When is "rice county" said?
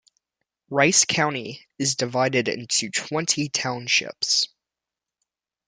0.71-1.67